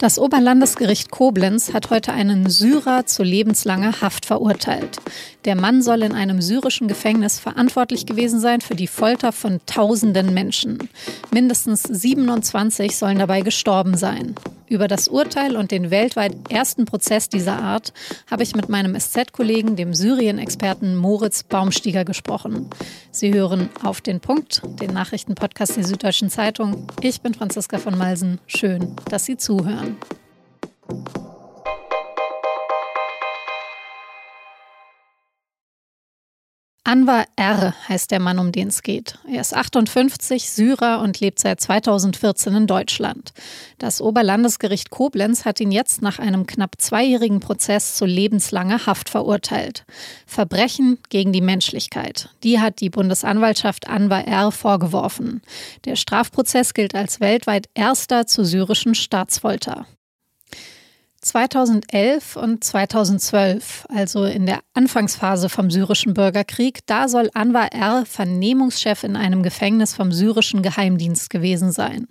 Das 0.00 0.18
Oberlandesgericht 0.18 1.10
Koblenz 1.10 1.74
hat 1.74 1.90
heute 1.90 2.14
einen 2.14 2.48
Syrer 2.48 3.04
zu 3.04 3.22
lebenslanger 3.22 4.00
Haft 4.00 4.24
verurteilt. 4.24 4.96
Der 5.44 5.54
Mann 5.54 5.82
soll 5.82 6.00
in 6.00 6.14
einem 6.14 6.40
syrischen 6.40 6.88
Gefängnis 6.88 7.38
verantwortlich 7.38 8.06
gewesen 8.06 8.40
sein 8.40 8.62
für 8.62 8.74
die 8.74 8.86
Folter 8.86 9.30
von 9.30 9.60
tausenden 9.66 10.32
Menschen. 10.32 10.88
Mindestens 11.30 11.82
27 11.82 12.96
sollen 12.96 13.18
dabei 13.18 13.42
gestorben 13.42 13.94
sein. 13.94 14.36
Über 14.70 14.86
das 14.86 15.08
Urteil 15.08 15.56
und 15.56 15.72
den 15.72 15.90
weltweit 15.90 16.32
ersten 16.48 16.84
Prozess 16.84 17.28
dieser 17.28 17.60
Art 17.60 17.92
habe 18.30 18.44
ich 18.44 18.54
mit 18.54 18.68
meinem 18.68 18.98
SZ-Kollegen, 18.98 19.74
dem 19.74 19.94
Syrien-Experten 19.94 20.94
Moritz 20.94 21.42
Baumstieger, 21.42 22.04
gesprochen. 22.04 22.70
Sie 23.10 23.34
hören 23.34 23.68
auf 23.82 24.00
den 24.00 24.20
Punkt, 24.20 24.62
den 24.80 24.92
Nachrichtenpodcast 24.92 25.76
der 25.76 25.84
Süddeutschen 25.84 26.30
Zeitung. 26.30 26.86
Ich 27.00 27.20
bin 27.20 27.34
Franziska 27.34 27.78
von 27.78 27.98
Malsen. 27.98 28.38
Schön, 28.46 28.94
dass 29.10 29.24
Sie 29.24 29.36
zuhören. 29.36 29.96
Anwar 36.90 37.26
R. 37.36 37.72
heißt 37.88 38.10
der 38.10 38.18
Mann, 38.18 38.40
um 38.40 38.50
den 38.50 38.66
es 38.66 38.82
geht. 38.82 39.16
Er 39.32 39.42
ist 39.42 39.54
58, 39.54 40.50
Syrer 40.50 40.98
und 40.98 41.20
lebt 41.20 41.38
seit 41.38 41.60
2014 41.60 42.52
in 42.56 42.66
Deutschland. 42.66 43.32
Das 43.78 44.00
Oberlandesgericht 44.00 44.90
Koblenz 44.90 45.44
hat 45.44 45.60
ihn 45.60 45.70
jetzt 45.70 46.02
nach 46.02 46.18
einem 46.18 46.48
knapp 46.48 46.80
zweijährigen 46.80 47.38
Prozess 47.38 47.94
zu 47.94 48.06
lebenslanger 48.06 48.86
Haft 48.86 49.08
verurteilt. 49.08 49.84
Verbrechen 50.26 50.98
gegen 51.10 51.32
die 51.32 51.42
Menschlichkeit. 51.42 52.30
Die 52.42 52.58
hat 52.58 52.80
die 52.80 52.90
Bundesanwaltschaft 52.90 53.88
Anwar 53.88 54.26
R. 54.26 54.50
vorgeworfen. 54.50 55.42
Der 55.84 55.94
Strafprozess 55.94 56.74
gilt 56.74 56.96
als 56.96 57.20
weltweit 57.20 57.68
erster 57.74 58.26
zu 58.26 58.44
syrischen 58.44 58.96
Staatsfolter. 58.96 59.86
2011 61.20 62.36
und 62.36 62.64
2012, 62.64 63.86
also 63.88 64.24
in 64.24 64.46
der 64.46 64.60
Anfangsphase 64.72 65.48
vom 65.48 65.70
syrischen 65.70 66.14
Bürgerkrieg, 66.14 66.80
da 66.86 67.08
soll 67.08 67.30
Anwar 67.34 67.72
R. 67.72 68.06
Vernehmungschef 68.06 69.04
in 69.04 69.16
einem 69.16 69.42
Gefängnis 69.42 69.94
vom 69.94 70.12
syrischen 70.12 70.62
Geheimdienst 70.62 71.28
gewesen 71.28 71.72
sein. 71.72 72.06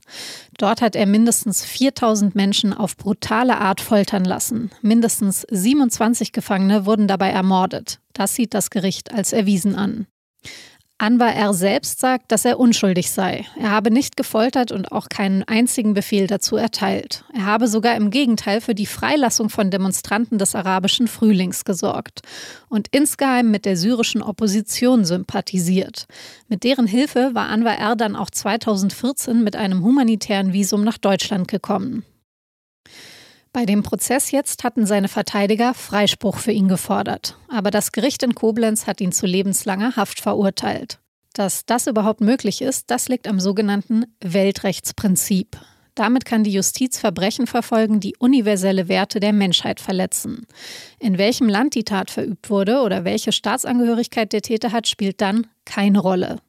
Dort 0.57 0.81
hat 0.81 0.95
er 0.95 1.07
mindestens 1.07 1.65
4000 1.65 2.35
Menschen 2.35 2.73
auf 2.73 2.97
brutale 2.97 3.57
Art 3.57 3.81
foltern 3.81 4.25
lassen. 4.25 4.69
Mindestens 4.81 5.45
27 5.49 6.31
Gefangene 6.31 6.85
wurden 6.85 7.07
dabei 7.07 7.31
ermordet. 7.31 7.99
Das 8.13 8.35
sieht 8.35 8.53
das 8.53 8.69
Gericht 8.69 9.11
als 9.11 9.33
erwiesen 9.33 9.75
an. 9.75 10.05
Anwar 11.01 11.33
R. 11.33 11.53
selbst 11.53 12.01
sagt, 12.01 12.29
dass 12.29 12.43
er 12.43 12.59
unschuldig 12.59 13.09
sei. 13.09 13.45
Er 13.57 13.71
habe 13.71 13.89
nicht 13.89 14.17
gefoltert 14.17 14.73
und 14.73 14.91
auch 14.91 15.07
keinen 15.07 15.43
einzigen 15.43 15.93
Befehl 15.93 16.27
dazu 16.27 16.57
erteilt. 16.57 17.23
Er 17.33 17.45
habe 17.45 17.69
sogar 17.69 17.95
im 17.95 18.09
Gegenteil 18.09 18.59
für 18.59 18.75
die 18.75 18.85
Freilassung 18.85 19.49
von 19.49 19.71
Demonstranten 19.71 20.37
des 20.37 20.55
arabischen 20.55 21.07
Frühlings 21.07 21.63
gesorgt 21.63 22.19
und 22.67 22.89
insgeheim 22.91 23.49
mit 23.49 23.63
der 23.63 23.77
syrischen 23.77 24.21
Opposition 24.21 25.05
sympathisiert. 25.05 26.05
Mit 26.49 26.65
deren 26.65 26.85
Hilfe 26.85 27.31
war 27.33 27.47
Anwar 27.47 27.77
R. 27.77 27.95
dann 27.95 28.17
auch 28.17 28.29
2014 28.29 29.41
mit 29.41 29.55
einem 29.55 29.85
humanitären 29.85 30.51
Visum 30.51 30.83
nach 30.83 30.97
Deutschland 30.97 31.47
gekommen. 31.47 32.03
Bei 33.51 33.65
dem 33.65 33.81
Prozess 33.81 34.31
jetzt 34.31 34.63
hatten 34.63 34.85
seine 34.85 35.07
Verteidiger 35.07 35.73
Freispruch 35.73 36.37
für 36.37 36.51
ihn 36.51 36.67
gefordert. 36.67 37.37
Aber 37.47 37.71
das 37.71 37.91
Gericht 37.91 38.21
in 38.21 38.35
Koblenz 38.35 38.85
hat 38.85 39.01
ihn 39.01 39.11
zu 39.11 39.25
lebenslanger 39.25 39.95
Haft 39.95 40.21
verurteilt. 40.21 40.99
Dass 41.33 41.65
das 41.65 41.87
überhaupt 41.87 42.21
möglich 42.21 42.61
ist, 42.61 42.91
das 42.91 43.09
liegt 43.09 43.27
am 43.27 43.39
sogenannten 43.39 44.05
Weltrechtsprinzip. 44.21 45.57
Damit 45.95 46.25
kann 46.25 46.43
die 46.43 46.53
Justiz 46.53 46.99
Verbrechen 46.99 47.47
verfolgen, 47.47 47.99
die 47.99 48.15
universelle 48.17 48.87
Werte 48.87 49.19
der 49.19 49.33
Menschheit 49.33 49.79
verletzen. 49.79 50.45
In 50.99 51.17
welchem 51.17 51.49
Land 51.49 51.75
die 51.75 51.83
Tat 51.83 52.09
verübt 52.11 52.49
wurde 52.49 52.81
oder 52.81 53.03
welche 53.03 53.31
Staatsangehörigkeit 53.31 54.31
der 54.31 54.41
Täter 54.41 54.71
hat, 54.71 54.87
spielt 54.87 55.19
dann 55.21 55.47
keine 55.65 55.99
Rolle. 55.99 56.39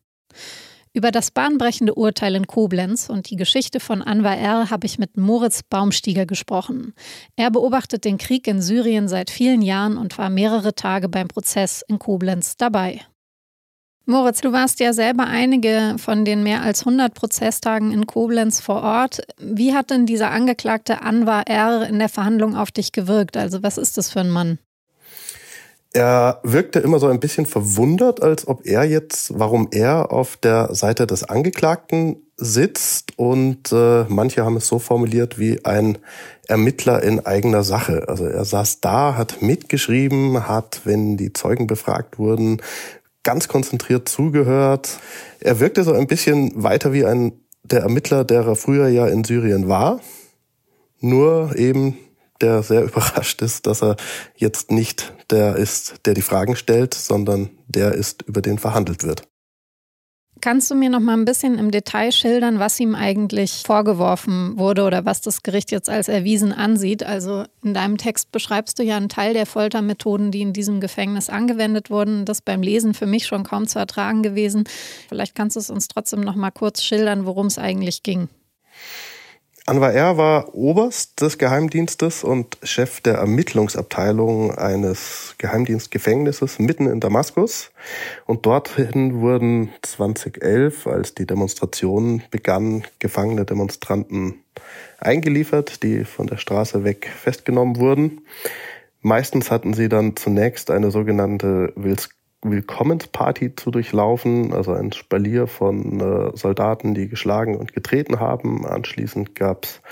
Über 0.93 1.13
das 1.13 1.31
bahnbrechende 1.31 1.95
Urteil 1.95 2.35
in 2.35 2.49
Koblenz 2.49 3.09
und 3.09 3.31
die 3.31 3.37
Geschichte 3.37 3.79
von 3.79 4.03
Anwar 4.03 4.37
R. 4.37 4.71
habe 4.71 4.87
ich 4.87 4.99
mit 4.99 5.17
Moritz 5.17 5.63
Baumstieger 5.63 6.27
gesprochen. 6.27 6.95
Er 7.37 7.53
beobachtet 7.53 8.05
den 8.05 8.19
Krieg 8.19 8.49
in 8.49 8.61
Syrien 8.61 9.07
seit 9.07 9.31
vielen 9.31 9.63
Jahren 9.63 9.97
und 9.97 10.19
war 10.19 10.31
mehrere 10.31 10.75
Tage 10.75 11.09
beim 11.09 11.29
Prozess 11.29 11.85
in 11.87 12.01
Koblenz 12.01 12.57
dabei. 12.57 13.03
Moritz, 14.05 14.41
du 14.41 14.51
warst 14.51 14.81
ja 14.81 14.93
selber 14.93 15.29
einige 15.29 15.95
von 15.99 16.25
den 16.25 16.43
mehr 16.43 16.63
als 16.63 16.81
100 16.81 17.15
Prozesstagen 17.15 17.93
in 17.93 18.07
Koblenz 18.09 18.61
vor 18.61 18.83
Ort. 18.83 19.21
Wie 19.39 19.73
hat 19.73 19.91
denn 19.91 20.07
dieser 20.07 20.33
Angeklagte 20.33 21.03
Anwar 21.03 21.47
R. 21.47 21.87
in 21.87 22.01
der 22.01 22.09
Verhandlung 22.09 22.57
auf 22.57 22.73
dich 22.73 22.91
gewirkt? 22.91 23.37
Also 23.37 23.63
was 23.63 23.79
ist 23.79 23.97
das 23.97 24.11
für 24.11 24.21
ein 24.21 24.31
Mann? 24.31 24.59
Er 25.93 26.41
wirkte 26.45 26.79
immer 26.79 27.01
so 27.01 27.09
ein 27.09 27.19
bisschen 27.19 27.47
verwundert, 27.47 28.23
als 28.23 28.47
ob 28.47 28.65
er 28.65 28.85
jetzt, 28.85 29.39
warum 29.39 29.69
er 29.73 30.13
auf 30.13 30.37
der 30.37 30.73
Seite 30.73 31.07
des 31.07 31.25
Angeklagten 31.25 32.17
sitzt 32.37 33.19
und 33.19 33.73
äh, 33.73 34.05
manche 34.09 34.45
haben 34.45 34.57
es 34.57 34.69
so 34.69 34.79
formuliert 34.79 35.39
wie 35.39 35.65
ein 35.65 35.99
Ermittler 36.47 37.03
in 37.03 37.27
eigener 37.27 37.65
Sache. 37.65 38.09
Also 38.09 38.25
er 38.25 38.45
saß 38.45 38.81
da, 38.81 39.17
hat 39.17 39.43
mitgeschrieben, 39.43 40.49
hat, 40.49 40.83
wenn 40.85 41.17
die 41.17 41.33
Zeugen 41.33 41.67
befragt 41.67 42.19
wurden, 42.19 42.63
ganz 43.25 43.49
konzentriert 43.49 44.09
zugehört. 44.09 45.01
Er 45.41 45.59
wirkte 45.61 45.83
so 45.83 45.93
ein 45.93 46.07
bisschen 46.07 46.53
weiter 46.63 46.93
wie 46.93 47.05
ein 47.05 47.33
der 47.63 47.81
Ermittler, 47.81 48.25
der 48.25 48.43
er 48.43 48.57
früher 48.57 48.89
ja 48.89 49.07
in 49.07 49.25
Syrien 49.25 49.69
war, 49.69 50.01
nur 51.01 51.57
eben 51.57 51.99
der 52.41 52.63
sehr 52.63 52.85
überrascht 52.85 53.43
ist, 53.43 53.67
dass 53.67 53.83
er 53.83 53.97
jetzt 54.37 54.71
nicht 54.71 55.13
der 55.31 55.57
ist, 55.57 55.95
der 56.05 56.15
die 56.15 56.23
Fragen 56.23 56.57
stellt, 56.57 56.95
sondern 56.95 57.51
der 57.67 57.93
ist, 57.93 58.23
über 58.23 58.43
den 58.43 58.59
verhandelt 58.59 59.05
wird. 59.05 59.31
Kannst 60.41 60.71
du 60.71 60.75
mir 60.75 60.89
noch 60.89 61.01
mal 61.01 61.19
ein 61.19 61.27
bisschen 61.27 61.59
im 61.59 61.71
Detail 61.71 62.13
schildern, 62.13 62.59
was 62.59 62.81
ihm 62.81 62.95
eigentlich 62.95 63.63
vorgeworfen 63.67 64.59
wurde 64.59 64.85
oder 64.85 65.05
was 65.05 65.21
das 65.21 65.43
Gericht 65.43 65.71
jetzt 65.71 65.91
als 65.91 66.09
erwiesen 66.09 66.53
ansieht? 66.53 67.03
Also 67.03 67.45
in 67.63 67.75
deinem 67.75 67.99
Text 67.99 68.33
beschreibst 68.33 68.79
du 68.79 68.83
ja 68.83 68.97
einen 68.97 69.11
Teil 69.11 69.35
der 69.35 69.45
Foltermethoden, 69.45 70.31
die 70.31 70.41
in 70.41 70.55
diesem 70.55 70.81
Gefängnis 70.81 71.29
angewendet 71.29 71.91
wurden. 71.91 72.25
Das 72.25 72.41
beim 72.41 72.63
Lesen 72.63 72.95
für 72.95 73.07
mich 73.07 73.27
schon 73.27 73.43
kaum 73.43 73.67
zu 73.67 73.79
ertragen 73.79 74.23
gewesen. 74.23 74.65
Vielleicht 75.11 75.35
kannst 75.35 75.57
du 75.57 75.61
es 75.61 75.69
uns 75.69 75.89
trotzdem 75.89 76.21
noch 76.21 76.37
mal 76.37 76.51
kurz 76.51 76.83
schildern, 76.83 77.27
worum 77.27 77.47
es 77.49 77.59
eigentlich 77.59 78.03
ging. 78.03 78.31
Anwar 79.71 79.93
R. 79.93 80.17
war 80.17 80.53
Oberst 80.57 81.21
des 81.21 81.39
Geheimdienstes 81.39 82.25
und 82.25 82.59
Chef 82.65 83.01
der 83.03 83.19
Ermittlungsabteilung 83.19 84.51
eines 84.59 85.37
Geheimdienstgefängnisses 85.39 86.59
mitten 86.59 86.89
in 86.89 86.99
Damaskus. 86.99 87.71
Und 88.27 88.47
dorthin 88.47 89.21
wurden 89.21 89.71
2011, 89.83 90.89
als 90.89 91.15
die 91.15 91.25
Demonstration 91.25 92.25
begann, 92.33 92.83
gefangene 92.99 93.45
Demonstranten 93.45 94.43
eingeliefert, 94.99 95.85
die 95.85 96.05
von 96.05 96.27
der 96.27 96.39
Straße 96.39 96.83
weg 96.83 97.09
festgenommen 97.09 97.77
wurden. 97.77 98.23
Meistens 99.03 99.53
hatten 99.53 99.73
sie 99.73 99.89
dann 99.89 100.17
zunächst 100.17 100.73
eine 100.73 100.91
sogenannte 100.91 101.73
Willkommensparty 102.43 103.55
zu 103.55 103.71
durchlaufen, 103.71 104.53
also 104.55 104.73
ein 104.73 104.93
Spalier 104.93 105.47
von 105.47 106.01
äh, 106.01 106.37
Soldaten, 106.37 106.95
die 106.95 107.09
geschlagen 107.09 107.57
und 107.57 107.73
getreten 107.73 108.19
haben. 108.19 108.67
Anschließend 108.67 109.35
gab's 109.35 109.83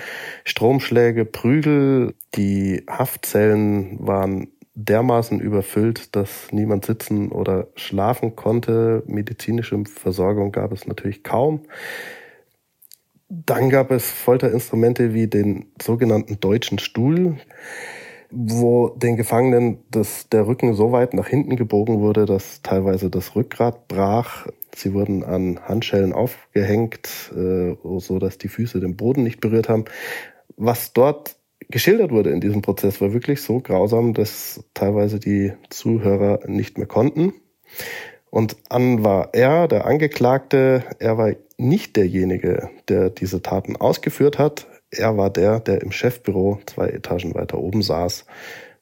Stromschläge, 0.44 1.24
Prügel. 1.26 2.14
Die 2.34 2.84
Haftzellen 2.88 3.98
waren 4.00 4.48
dermaßen 4.74 5.40
überfüllt, 5.40 6.14
dass 6.16 6.52
niemand 6.52 6.86
sitzen 6.86 7.32
oder 7.32 7.66
schlafen 7.74 8.36
konnte. 8.36 9.02
Medizinische 9.06 9.82
Versorgung 9.84 10.52
gab 10.52 10.72
es 10.72 10.86
natürlich 10.86 11.24
kaum. 11.24 11.62
Dann 13.28 13.68
gab 13.68 13.90
es 13.90 14.10
Folterinstrumente 14.10 15.12
wie 15.12 15.26
den 15.26 15.66
sogenannten 15.82 16.40
deutschen 16.40 16.78
Stuhl 16.78 17.36
wo 18.30 18.90
den 18.90 19.16
Gefangenen 19.16 19.78
das, 19.90 20.28
der 20.28 20.46
Rücken 20.46 20.74
so 20.74 20.92
weit 20.92 21.14
nach 21.14 21.28
hinten 21.28 21.56
gebogen 21.56 22.00
wurde, 22.00 22.26
dass 22.26 22.62
teilweise 22.62 23.10
das 23.10 23.34
Rückgrat 23.34 23.88
brach. 23.88 24.46
Sie 24.74 24.92
wurden 24.92 25.24
an 25.24 25.60
Handschellen 25.66 26.12
aufgehängt, 26.12 27.32
äh, 27.34 27.76
so 27.98 28.18
dass 28.18 28.38
die 28.38 28.48
Füße 28.48 28.80
den 28.80 28.96
Boden 28.96 29.22
nicht 29.22 29.40
berührt 29.40 29.68
haben. 29.68 29.86
Was 30.56 30.92
dort 30.92 31.36
geschildert 31.70 32.10
wurde 32.10 32.30
in 32.30 32.40
diesem 32.40 32.62
Prozess, 32.62 33.00
war 33.00 33.12
wirklich 33.12 33.42
so 33.42 33.60
grausam, 33.60 34.14
dass 34.14 34.64
teilweise 34.74 35.18
die 35.18 35.52
Zuhörer 35.70 36.40
nicht 36.46 36.78
mehr 36.78 36.86
konnten. 36.86 37.32
Und 38.30 38.56
an 38.68 39.04
war 39.04 39.30
er, 39.32 39.68
der 39.68 39.86
Angeklagte, 39.86 40.84
er 40.98 41.16
war 41.16 41.32
nicht 41.56 41.96
derjenige, 41.96 42.70
der 42.88 43.10
diese 43.10 43.42
Taten 43.42 43.76
ausgeführt 43.76 44.38
hat. 44.38 44.66
Er 44.90 45.16
war 45.16 45.30
der, 45.30 45.60
der 45.60 45.82
im 45.82 45.92
Chefbüro 45.92 46.60
zwei 46.66 46.88
Etagen 46.88 47.34
weiter 47.34 47.58
oben 47.58 47.82
saß. 47.82 48.24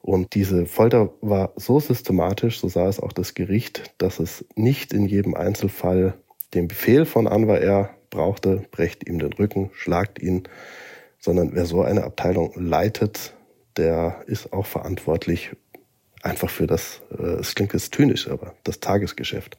Und 0.01 0.35
diese 0.35 0.67
Folter 0.67 1.11
war 1.21 1.53
so 1.57 1.81
systematisch, 1.81 2.61
so 2.61 2.69
sah 2.69 2.89
es 2.89 3.01
auch 3.01 3.13
das 3.13 3.35
Gericht, 3.35 3.93
dass 3.99 4.21
es 4.21 4.45
nicht 4.55 4.93
in 4.93 5.07
jedem 5.07 5.35
Einzelfall 5.35 6.15
den 6.55 6.69
Befehl 6.69 7.07
von 7.07 7.27
Anwar 7.27 7.61
R. 7.61 7.91
brauchte, 8.11 8.63
brecht 8.71 9.09
ihm 9.09 9.19
den 9.19 9.33
Rücken, 9.33 9.71
schlagt 9.75 10.23
ihn, 10.23 10.45
sondern 11.19 11.55
wer 11.55 11.67
so 11.67 11.83
eine 11.83 12.05
Abteilung 12.05 12.53
leitet, 12.55 13.35
der 13.77 14.23
ist 14.27 14.53
auch 14.53 14.67
verantwortlich 14.67 15.57
einfach 16.23 16.51
für 16.51 16.67
das, 16.67 17.01
äh, 17.19 17.41
es 17.41 17.55
klingt 17.55 17.73
jetzt 17.73 17.95
zynisch, 17.95 18.29
aber 18.29 18.55
das 18.65 18.81
Tagesgeschäft. 18.81 19.59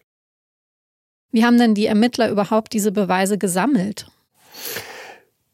Wie 1.32 1.44
haben 1.44 1.58
denn 1.58 1.76
die 1.76 1.88
Ermittler 1.88 2.30
überhaupt 2.30 2.74
diese 2.74 2.92
Beweise 2.92 3.38
gesammelt? 3.38 4.10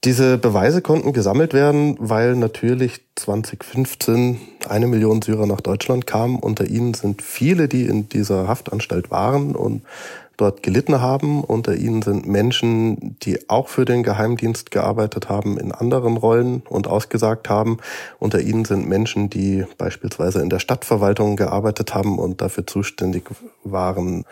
Diese 0.04 0.38
Beweise 0.38 0.82
konnten 0.82 1.14
gesammelt 1.14 1.54
werden, 1.54 1.96
weil 1.98 2.36
natürlich 2.36 3.00
2015 3.16 4.38
eine 4.68 4.88
Million 4.88 5.22
Syrer 5.22 5.46
nach 5.46 5.62
Deutschland 5.62 6.06
kamen. 6.06 6.40
Unter 6.40 6.66
ihnen 6.66 6.94
sind 6.94 7.22
viele, 7.22 7.70
die 7.70 7.86
in 7.86 8.10
dieser 8.10 8.50
Haftanstalt 8.50 9.12
waren 9.12 9.56
und 9.56 9.84
dort 10.36 10.62
gelitten 10.62 11.00
haben. 11.00 11.42
Unter 11.42 11.76
ihnen 11.76 12.02
sind 12.02 12.28
Menschen, 12.28 13.18
die 13.24 13.50
auch 13.50 13.70
für 13.70 13.86
den 13.86 14.04
Geheimdienst 14.04 14.72
gearbeitet 14.72 15.30
haben, 15.30 15.58
in 15.58 15.72
anderen 15.72 16.18
Rollen 16.18 16.64
und 16.68 16.88
ausgesagt 16.88 17.48
haben. 17.48 17.78
Unter 18.20 18.42
ihnen 18.42 18.66
sind 18.66 18.90
Menschen, 18.90 19.30
die 19.30 19.64
beispielsweise 19.78 20.42
in 20.42 20.50
der 20.50 20.60
Stadtverwaltung 20.60 21.38
gearbeitet 21.38 21.96
haben 21.96 22.20
und 22.20 22.42
dafür 22.42 22.68
zuständig 22.68 23.30
waren, 23.64 24.26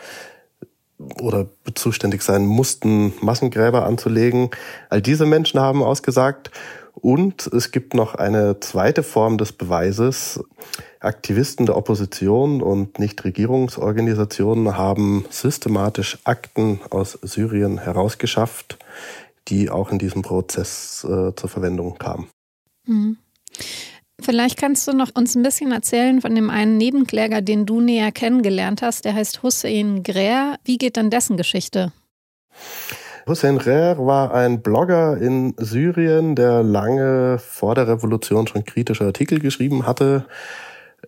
oder 1.21 1.47
zuständig 1.75 2.21
sein 2.21 2.45
mussten, 2.45 3.13
Massengräber 3.21 3.85
anzulegen. 3.85 4.49
All 4.89 5.01
diese 5.01 5.25
Menschen 5.25 5.59
haben 5.59 5.83
ausgesagt. 5.83 6.51
Und 6.93 7.47
es 7.47 7.71
gibt 7.71 7.93
noch 7.93 8.15
eine 8.15 8.59
zweite 8.59 9.01
Form 9.01 9.37
des 9.37 9.53
Beweises. 9.53 10.43
Aktivisten 10.99 11.65
der 11.65 11.77
Opposition 11.77 12.61
und 12.61 12.99
Nichtregierungsorganisationen 12.99 14.77
haben 14.77 15.25
systematisch 15.29 16.19
Akten 16.25 16.81
aus 16.89 17.17
Syrien 17.21 17.79
herausgeschafft, 17.79 18.77
die 19.47 19.69
auch 19.69 19.91
in 19.91 19.99
diesem 19.99 20.21
Prozess 20.21 21.03
äh, 21.03 21.33
zur 21.35 21.49
Verwendung 21.49 21.97
kamen. 21.97 22.27
Mhm. 22.85 23.17
Vielleicht 24.21 24.57
kannst 24.57 24.87
du 24.87 24.93
noch 24.93 25.09
uns 25.15 25.35
ein 25.35 25.43
bisschen 25.43 25.71
erzählen 25.71 26.21
von 26.21 26.35
dem 26.35 26.49
einen 26.49 26.77
Nebenkläger, 26.77 27.41
den 27.41 27.65
du 27.65 27.81
näher 27.81 28.11
kennengelernt 28.11 28.81
hast. 28.81 29.05
Der 29.05 29.13
heißt 29.15 29.43
Hussein 29.43 30.03
Grer. 30.03 30.57
Wie 30.63 30.77
geht 30.77 30.97
dann 30.97 31.09
dessen 31.09 31.37
Geschichte? 31.37 31.91
Hussein 33.27 33.57
Grer 33.57 33.97
war 33.97 34.33
ein 34.33 34.61
Blogger 34.61 35.17
in 35.17 35.53
Syrien, 35.57 36.35
der 36.35 36.63
lange 36.63 37.39
vor 37.39 37.75
der 37.75 37.87
Revolution 37.87 38.47
schon 38.47 38.65
kritische 38.65 39.05
Artikel 39.05 39.39
geschrieben 39.39 39.85
hatte. 39.85 40.25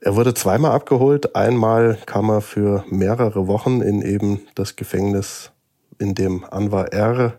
Er 0.01 0.15
wurde 0.15 0.33
zweimal 0.33 0.71
abgeholt. 0.71 1.35
Einmal 1.35 1.97
kam 2.05 2.29
er 2.29 2.41
für 2.41 2.83
mehrere 2.89 3.47
Wochen 3.47 3.81
in 3.81 4.01
eben 4.01 4.41
das 4.55 4.75
Gefängnis, 4.75 5.51
in 5.99 6.15
dem 6.15 6.45
Anwar 6.45 6.93
R 6.93 7.33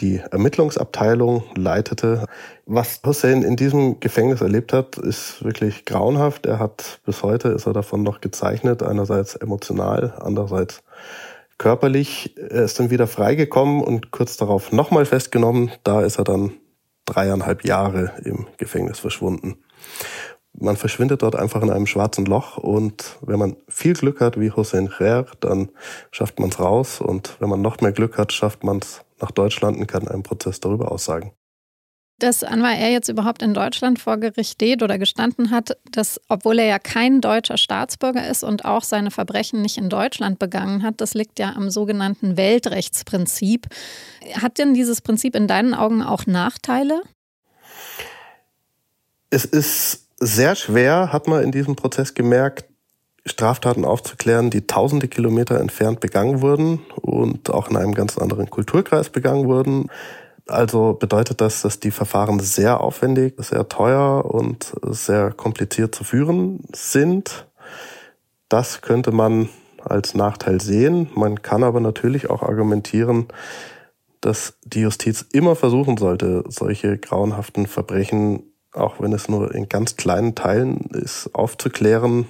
die 0.00 0.18
Ermittlungsabteilung 0.18 1.44
leitete. 1.54 2.26
Was 2.66 3.00
Hussein 3.04 3.42
in 3.42 3.56
diesem 3.56 4.00
Gefängnis 4.00 4.40
erlebt 4.40 4.72
hat, 4.72 4.98
ist 4.98 5.44
wirklich 5.44 5.84
grauenhaft. 5.84 6.46
Er 6.46 6.58
hat 6.58 7.00
bis 7.04 7.22
heute 7.22 7.48
ist 7.48 7.66
er 7.66 7.72
davon 7.72 8.02
noch 8.02 8.20
gezeichnet, 8.20 8.82
einerseits 8.82 9.34
emotional, 9.36 10.14
andererseits 10.20 10.82
körperlich. 11.58 12.34
Er 12.36 12.64
ist 12.64 12.78
dann 12.80 12.90
wieder 12.90 13.06
freigekommen 13.06 13.82
und 13.82 14.10
kurz 14.10 14.36
darauf 14.36 14.72
nochmal 14.72 15.04
festgenommen. 15.04 15.70
Da 15.84 16.02
ist 16.02 16.18
er 16.18 16.24
dann 16.24 16.52
dreieinhalb 17.04 17.64
Jahre 17.64 18.12
im 18.24 18.46
Gefängnis 18.56 18.98
verschwunden. 18.98 19.56
Man 20.56 20.76
verschwindet 20.76 21.22
dort 21.22 21.34
einfach 21.34 21.62
in 21.62 21.70
einem 21.70 21.86
schwarzen 21.86 22.26
Loch 22.26 22.58
und 22.58 23.16
wenn 23.22 23.40
man 23.40 23.56
viel 23.68 23.94
Glück 23.94 24.20
hat 24.20 24.38
wie 24.38 24.52
Hussein 24.52 24.88
Kher, 24.88 25.26
dann 25.40 25.70
schafft 26.12 26.38
man 26.38 26.50
es 26.50 26.60
raus 26.60 27.00
und 27.00 27.36
wenn 27.40 27.48
man 27.48 27.60
noch 27.60 27.80
mehr 27.80 27.90
Glück 27.90 28.18
hat, 28.18 28.32
schafft 28.32 28.62
man 28.62 28.78
es 28.78 29.03
nach 29.20 29.30
Deutschland 29.30 29.78
und 29.78 29.86
kann 29.86 30.08
einen 30.08 30.22
Prozess 30.22 30.60
darüber 30.60 30.90
aussagen. 30.90 31.32
Dass 32.20 32.44
Anwar 32.44 32.76
er 32.76 32.92
jetzt 32.92 33.08
überhaupt 33.08 33.42
in 33.42 33.54
Deutschland 33.54 33.98
vor 33.98 34.18
Gericht 34.18 34.52
steht 34.52 34.84
oder 34.84 34.98
gestanden 34.98 35.50
hat, 35.50 35.76
dass, 35.90 36.20
obwohl 36.28 36.60
er 36.60 36.66
ja 36.66 36.78
kein 36.78 37.20
deutscher 37.20 37.56
Staatsbürger 37.56 38.28
ist 38.28 38.44
und 38.44 38.64
auch 38.64 38.84
seine 38.84 39.10
Verbrechen 39.10 39.62
nicht 39.62 39.78
in 39.78 39.88
Deutschland 39.88 40.38
begangen 40.38 40.84
hat, 40.84 41.00
das 41.00 41.14
liegt 41.14 41.40
ja 41.40 41.54
am 41.56 41.70
sogenannten 41.70 42.36
Weltrechtsprinzip. 42.36 43.66
Hat 44.34 44.58
denn 44.58 44.74
dieses 44.74 45.00
Prinzip 45.00 45.34
in 45.34 45.48
deinen 45.48 45.74
Augen 45.74 46.02
auch 46.02 46.26
Nachteile? 46.26 47.02
Es 49.30 49.44
ist 49.44 50.06
sehr 50.20 50.54
schwer, 50.54 51.12
hat 51.12 51.26
man 51.26 51.42
in 51.42 51.50
diesem 51.50 51.74
Prozess 51.74 52.14
gemerkt, 52.14 52.66
Straftaten 53.26 53.84
aufzuklären, 53.84 54.50
die 54.50 54.66
tausende 54.66 55.08
Kilometer 55.08 55.58
entfernt 55.58 56.00
begangen 56.00 56.42
wurden 56.42 56.80
und 57.00 57.50
auch 57.50 57.70
in 57.70 57.76
einem 57.76 57.94
ganz 57.94 58.18
anderen 58.18 58.50
Kulturkreis 58.50 59.08
begangen 59.08 59.48
wurden. 59.48 59.90
Also 60.46 60.92
bedeutet 60.92 61.40
das, 61.40 61.62
dass 61.62 61.80
die 61.80 61.90
Verfahren 61.90 62.38
sehr 62.38 62.80
aufwendig, 62.80 63.34
sehr 63.38 63.66
teuer 63.68 64.26
und 64.26 64.74
sehr 64.82 65.32
kompliziert 65.32 65.94
zu 65.94 66.04
führen 66.04 66.60
sind. 66.72 67.46
Das 68.50 68.82
könnte 68.82 69.10
man 69.10 69.48
als 69.82 70.14
Nachteil 70.14 70.60
sehen. 70.60 71.08
Man 71.14 71.40
kann 71.40 71.62
aber 71.62 71.80
natürlich 71.80 72.28
auch 72.28 72.42
argumentieren, 72.42 73.28
dass 74.20 74.54
die 74.64 74.80
Justiz 74.80 75.24
immer 75.32 75.56
versuchen 75.56 75.96
sollte, 75.96 76.44
solche 76.48 76.98
grauenhaften 76.98 77.66
Verbrechen, 77.66 78.42
auch 78.72 79.00
wenn 79.00 79.12
es 79.14 79.28
nur 79.28 79.54
in 79.54 79.68
ganz 79.70 79.96
kleinen 79.96 80.34
Teilen 80.34 80.90
ist, 80.92 81.30
aufzuklären 81.34 82.26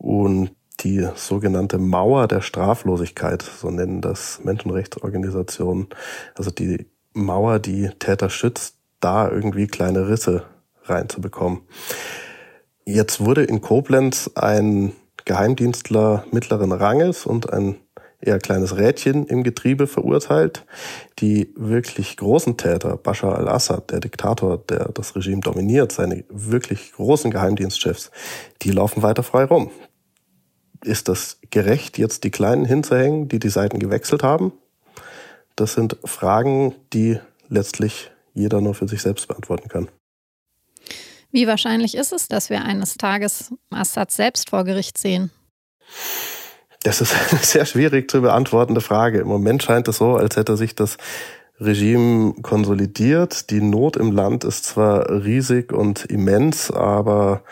und 0.00 0.52
die 0.80 1.06
sogenannte 1.14 1.76
Mauer 1.78 2.26
der 2.26 2.40
Straflosigkeit, 2.40 3.42
so 3.42 3.70
nennen 3.70 4.00
das 4.00 4.40
Menschenrechtsorganisationen, 4.42 5.88
also 6.34 6.50
die 6.50 6.86
Mauer, 7.12 7.58
die 7.58 7.90
Täter 7.98 8.30
schützt, 8.30 8.76
da 9.00 9.30
irgendwie 9.30 9.66
kleine 9.66 10.08
Risse 10.08 10.44
reinzubekommen. 10.84 11.60
Jetzt 12.86 13.22
wurde 13.22 13.44
in 13.44 13.60
Koblenz 13.60 14.30
ein 14.34 14.92
Geheimdienstler 15.26 16.24
mittleren 16.32 16.72
Ranges 16.72 17.26
und 17.26 17.52
ein 17.52 17.76
eher 18.22 18.38
kleines 18.38 18.76
Rädchen 18.76 19.26
im 19.26 19.42
Getriebe 19.42 19.86
verurteilt. 19.86 20.64
Die 21.18 21.52
wirklich 21.56 22.16
großen 22.16 22.56
Täter, 22.56 22.96
Bashar 22.96 23.36
al-Assad, 23.36 23.90
der 23.90 24.00
Diktator, 24.00 24.58
der 24.58 24.90
das 24.92 25.14
Regime 25.14 25.40
dominiert, 25.40 25.92
seine 25.92 26.24
wirklich 26.30 26.92
großen 26.92 27.30
Geheimdienstchefs, 27.30 28.10
die 28.62 28.70
laufen 28.70 29.02
weiter 29.02 29.22
frei 29.22 29.44
rum 29.44 29.70
ist 30.84 31.08
das 31.08 31.38
gerecht, 31.50 31.98
jetzt 31.98 32.24
die 32.24 32.30
Kleinen 32.30 32.64
hinzuhängen, 32.64 33.28
die 33.28 33.38
die 33.38 33.48
Seiten 33.48 33.78
gewechselt 33.78 34.22
haben? 34.22 34.52
Das 35.56 35.74
sind 35.74 35.96
Fragen, 36.04 36.74
die 36.92 37.18
letztlich 37.48 38.10
jeder 38.34 38.60
nur 38.60 38.74
für 38.74 38.88
sich 38.88 39.02
selbst 39.02 39.28
beantworten 39.28 39.68
kann. 39.68 39.88
Wie 41.32 41.46
wahrscheinlich 41.46 41.96
ist 41.96 42.12
es, 42.12 42.28
dass 42.28 42.50
wir 42.50 42.64
eines 42.64 42.94
Tages 42.94 43.52
Assad 43.70 44.10
selbst 44.10 44.50
vor 44.50 44.64
Gericht 44.64 44.98
sehen? 44.98 45.30
Das 46.82 47.00
ist 47.00 47.14
eine 47.14 47.40
sehr 47.42 47.66
schwierig 47.66 48.10
zu 48.10 48.22
beantwortende 48.22 48.80
Frage. 48.80 49.20
Im 49.20 49.28
Moment 49.28 49.62
scheint 49.62 49.86
es 49.88 49.98
so, 49.98 50.16
als 50.16 50.36
hätte 50.36 50.56
sich 50.56 50.74
das 50.74 50.96
Regime 51.60 52.34
konsolidiert. 52.42 53.50
Die 53.50 53.60
Not 53.60 53.96
im 53.96 54.12
Land 54.12 54.44
ist 54.44 54.64
zwar 54.64 55.24
riesig 55.24 55.72
und 55.72 56.06
immens, 56.06 56.70
aber 56.70 57.42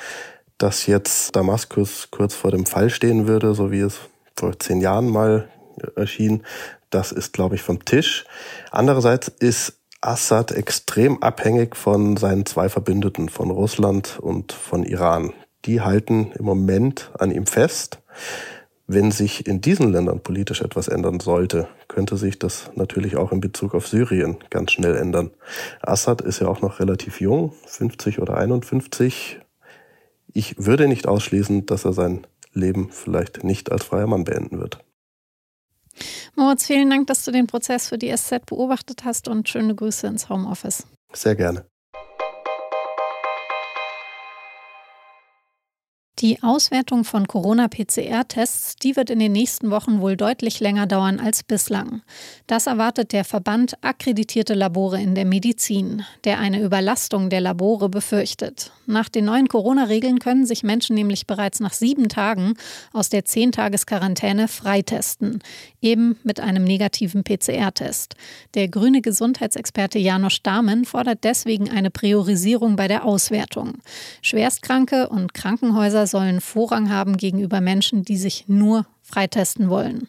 dass 0.58 0.86
jetzt 0.86 1.34
Damaskus 1.36 2.08
kurz 2.10 2.34
vor 2.34 2.50
dem 2.50 2.66
Fall 2.66 2.90
stehen 2.90 3.26
würde, 3.26 3.54
so 3.54 3.70
wie 3.70 3.80
es 3.80 3.98
vor 4.36 4.58
zehn 4.58 4.80
Jahren 4.80 5.08
mal 5.08 5.48
erschien, 5.96 6.42
das 6.90 7.12
ist, 7.12 7.32
glaube 7.32 7.54
ich, 7.54 7.62
vom 7.62 7.84
Tisch. 7.84 8.24
Andererseits 8.70 9.28
ist 9.28 9.74
Assad 10.00 10.52
extrem 10.52 11.22
abhängig 11.22 11.76
von 11.76 12.16
seinen 12.16 12.46
zwei 12.46 12.68
Verbündeten, 12.68 13.28
von 13.28 13.50
Russland 13.50 14.18
und 14.20 14.52
von 14.52 14.84
Iran. 14.84 15.32
Die 15.64 15.80
halten 15.80 16.32
im 16.38 16.44
Moment 16.44 17.10
an 17.18 17.30
ihm 17.30 17.46
fest. 17.46 17.98
Wenn 18.86 19.10
sich 19.10 19.46
in 19.46 19.60
diesen 19.60 19.92
Ländern 19.92 20.20
politisch 20.20 20.62
etwas 20.62 20.88
ändern 20.88 21.20
sollte, 21.20 21.68
könnte 21.88 22.16
sich 22.16 22.38
das 22.38 22.70
natürlich 22.74 23.16
auch 23.16 23.32
in 23.32 23.40
Bezug 23.40 23.74
auf 23.74 23.86
Syrien 23.86 24.38
ganz 24.48 24.72
schnell 24.72 24.96
ändern. 24.96 25.30
Assad 25.82 26.22
ist 26.22 26.40
ja 26.40 26.48
auch 26.48 26.62
noch 26.62 26.80
relativ 26.80 27.20
jung, 27.20 27.52
50 27.66 28.20
oder 28.20 28.38
51, 28.38 29.40
ich 30.38 30.54
würde 30.56 30.86
nicht 30.86 31.08
ausschließen, 31.08 31.66
dass 31.66 31.84
er 31.84 31.92
sein 31.92 32.24
Leben 32.52 32.90
vielleicht 32.92 33.42
nicht 33.42 33.72
als 33.72 33.82
freier 33.82 34.06
Mann 34.06 34.22
beenden 34.22 34.60
wird. 34.60 34.78
Moritz, 36.36 36.64
vielen 36.64 36.88
Dank, 36.90 37.08
dass 37.08 37.24
du 37.24 37.32
den 37.32 37.48
Prozess 37.48 37.88
für 37.88 37.98
die 37.98 38.14
SZ 38.16 38.46
beobachtet 38.46 39.04
hast 39.04 39.26
und 39.26 39.48
schöne 39.48 39.74
Grüße 39.74 40.06
ins 40.06 40.28
Homeoffice. 40.28 40.86
Sehr 41.12 41.34
gerne. 41.34 41.66
Die 46.20 46.42
Auswertung 46.42 47.04
von 47.04 47.28
Corona-PCR-Tests, 47.28 48.74
die 48.74 48.96
wird 48.96 49.08
in 49.08 49.20
den 49.20 49.30
nächsten 49.30 49.70
Wochen 49.70 50.00
wohl 50.00 50.16
deutlich 50.16 50.58
länger 50.58 50.88
dauern 50.88 51.20
als 51.20 51.44
bislang. 51.44 52.02
Das 52.48 52.66
erwartet 52.66 53.12
der 53.12 53.24
Verband 53.24 53.74
Akkreditierte 53.84 54.54
Labore 54.54 55.00
in 55.00 55.14
der 55.14 55.24
Medizin, 55.24 56.02
der 56.24 56.40
eine 56.40 56.60
Überlastung 56.60 57.30
der 57.30 57.40
Labore 57.40 57.88
befürchtet. 57.88 58.72
Nach 58.86 59.08
den 59.08 59.26
neuen 59.26 59.46
Corona-Regeln 59.46 60.18
können 60.18 60.44
sich 60.44 60.64
Menschen 60.64 60.96
nämlich 60.96 61.28
bereits 61.28 61.60
nach 61.60 61.72
sieben 61.72 62.08
Tagen 62.08 62.54
aus 62.92 63.10
der 63.10 63.24
Zehn-Tages-Quarantäne 63.24 64.48
freitesten, 64.48 65.38
eben 65.80 66.16
mit 66.24 66.40
einem 66.40 66.64
negativen 66.64 67.22
PCR-Test. 67.22 68.16
Der 68.54 68.66
grüne 68.66 69.02
Gesundheitsexperte 69.02 70.00
Janosch 70.00 70.42
Dahmen 70.42 70.84
fordert 70.84 71.22
deswegen 71.22 71.70
eine 71.70 71.92
Priorisierung 71.92 72.74
bei 72.74 72.88
der 72.88 73.04
Auswertung. 73.04 73.74
Schwerstkranke 74.20 75.08
und 75.10 75.32
Krankenhäuser 75.32 76.07
sollen 76.08 76.40
Vorrang 76.40 76.90
haben 76.90 77.16
gegenüber 77.16 77.60
Menschen, 77.60 78.02
die 78.02 78.16
sich 78.16 78.44
nur 78.48 78.86
freitesten 79.02 79.68
wollen. 79.68 80.08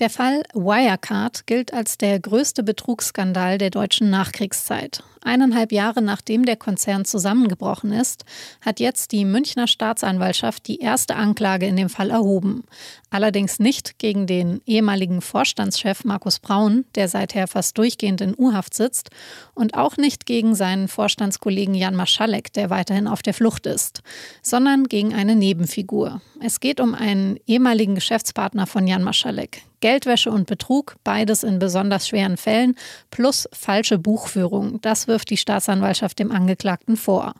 Der 0.00 0.10
Fall 0.10 0.42
Wirecard 0.54 1.46
gilt 1.46 1.72
als 1.72 1.98
der 1.98 2.18
größte 2.18 2.64
Betrugsskandal 2.64 3.58
der 3.58 3.70
deutschen 3.70 4.10
Nachkriegszeit. 4.10 5.04
Eineinhalb 5.22 5.70
Jahre 5.70 6.02
nachdem 6.02 6.44
der 6.44 6.56
Konzern 6.56 7.04
zusammengebrochen 7.04 7.92
ist, 7.92 8.24
hat 8.60 8.80
jetzt 8.80 9.12
die 9.12 9.24
Münchner 9.24 9.68
Staatsanwaltschaft 9.68 10.66
die 10.66 10.80
erste 10.80 11.14
Anklage 11.14 11.66
in 11.66 11.76
dem 11.76 11.88
Fall 11.88 12.10
erhoben. 12.10 12.64
Allerdings 13.08 13.60
nicht 13.60 14.00
gegen 14.00 14.26
den 14.26 14.60
ehemaligen 14.66 15.22
Vorstandschef 15.22 16.02
Markus 16.04 16.40
Braun, 16.40 16.84
der 16.96 17.08
seither 17.08 17.46
fast 17.46 17.78
durchgehend 17.78 18.20
in 18.20 18.34
U-Haft 18.36 18.74
sitzt, 18.74 19.10
und 19.54 19.74
auch 19.74 19.96
nicht 19.96 20.26
gegen 20.26 20.56
seinen 20.56 20.88
Vorstandskollegen 20.88 21.76
Jan 21.76 21.94
Maschalek, 21.94 22.52
der 22.52 22.68
weiterhin 22.68 23.06
auf 23.06 23.22
der 23.22 23.32
Flucht 23.32 23.66
ist, 23.66 24.02
sondern 24.42 24.88
gegen 24.88 25.14
eine 25.14 25.36
Nebenfigur. 25.36 26.20
Es 26.42 26.58
geht 26.58 26.80
um 26.80 26.96
einen 26.96 27.38
ehemaligen 27.46 27.94
Geschäftspartner 27.94 28.66
von 28.66 28.88
Jan 28.88 29.04
Maschalek. 29.04 29.62
Geldwäsche 29.84 30.30
und 30.30 30.46
Betrug, 30.46 30.96
beides 31.04 31.42
in 31.42 31.58
besonders 31.58 32.08
schweren 32.08 32.38
Fällen, 32.38 32.74
plus 33.10 33.46
falsche 33.52 33.98
Buchführung. 33.98 34.80
Das 34.80 35.08
wirft 35.08 35.28
die 35.28 35.36
Staatsanwaltschaft 35.36 36.18
dem 36.18 36.32
Angeklagten 36.32 36.96
vor. 36.96 37.34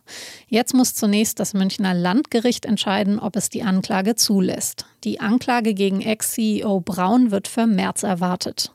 Jetzt 0.47 0.75
muss 0.75 0.95
zunächst 0.95 1.41
das 1.41 1.55
Münchner 1.55 1.95
Landgericht 1.95 2.67
entscheiden, 2.67 3.19
ob 3.19 3.37
es 3.37 3.49
die 3.49 3.63
Anklage 3.63 4.15
zulässt. 4.15 4.85
Die 5.05 5.21
Anklage 5.21 5.73
gegen 5.73 6.03
Ex-CEO 6.03 6.81
Braun 6.81 7.31
wird 7.31 7.49
für 7.49 7.67
März 7.67 8.03
erwartet. 8.03 8.75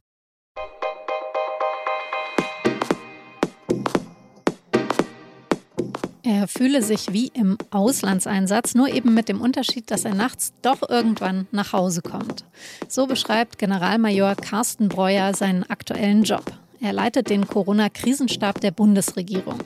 Er 6.31 6.48
fühle 6.48 6.83
sich 6.83 7.12
wie 7.12 7.31
im 7.33 7.57
Auslandseinsatz, 7.71 8.75
nur 8.75 8.88
eben 8.88 9.15
mit 9.15 9.29
dem 9.29 9.41
Unterschied, 9.41 9.89
dass 9.89 10.05
er 10.05 10.13
nachts 10.13 10.53
doch 10.62 10.88
irgendwann 10.88 11.48
nach 11.51 11.74
Hause 11.74 12.03
kommt. 12.03 12.45
So 12.88 13.07
beschreibt 13.07 13.57
Generalmajor 13.57 14.36
Carsten 14.36 14.89
Breuer 14.89 15.33
seinen 15.33 15.63
aktuellen 15.63 16.21
Job. 16.21 16.43
Er 16.81 16.93
leitet 16.93 17.31
den 17.31 17.48
Corona-Krisenstab 17.48 18.62
der 18.62 18.69
Bundesregierung. 18.69 19.57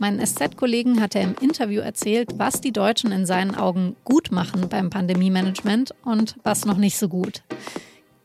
Meinen 0.00 0.18
SZ-Kollegen 0.18 1.00
hat 1.00 1.14
er 1.14 1.22
im 1.22 1.36
Interview 1.40 1.80
erzählt, 1.80 2.30
was 2.38 2.60
die 2.60 2.72
Deutschen 2.72 3.12
in 3.12 3.24
seinen 3.24 3.54
Augen 3.54 3.94
gut 4.02 4.32
machen 4.32 4.68
beim 4.68 4.90
Pandemie-Management 4.90 5.94
und 6.02 6.34
was 6.42 6.64
noch 6.64 6.76
nicht 6.76 6.98
so 6.98 7.08
gut. 7.08 7.42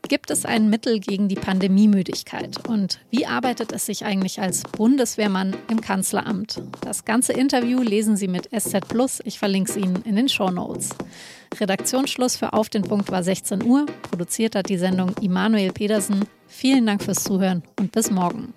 Gibt 0.08 0.30
es 0.30 0.44
ein 0.44 0.70
Mittel 0.70 1.00
gegen 1.00 1.28
die 1.28 1.34
Pandemiemüdigkeit? 1.34 2.68
Und 2.68 3.00
wie 3.10 3.26
arbeitet 3.26 3.72
es 3.72 3.86
sich 3.86 4.04
eigentlich 4.04 4.40
als 4.40 4.62
Bundeswehrmann 4.62 5.56
im 5.68 5.80
Kanzleramt? 5.80 6.62
Das 6.82 7.04
ganze 7.04 7.32
Interview 7.32 7.82
lesen 7.82 8.16
Sie 8.16 8.28
mit 8.28 8.48
SZ 8.56 8.86
Plus. 8.88 9.20
Ich 9.24 9.40
verlinke 9.40 9.70
es 9.70 9.76
Ihnen 9.76 10.02
in 10.02 10.14
den 10.14 10.28
Show 10.28 10.50
Notes. 10.50 10.90
Redaktionsschluss 11.58 12.36
für 12.36 12.52
Auf 12.52 12.68
den 12.68 12.82
Punkt 12.82 13.10
war 13.10 13.24
16 13.24 13.64
Uhr. 13.64 13.86
Produziert 14.02 14.54
hat 14.54 14.68
die 14.68 14.78
Sendung 14.78 15.12
Immanuel 15.20 15.72
Pedersen. 15.72 16.24
Vielen 16.46 16.86
Dank 16.86 17.02
fürs 17.02 17.24
Zuhören 17.24 17.64
und 17.80 17.90
bis 17.90 18.10
morgen. 18.10 18.54